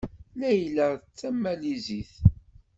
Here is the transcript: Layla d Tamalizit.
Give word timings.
Layla 0.39 0.87
d 0.95 1.03
Tamalizit. 1.19 2.13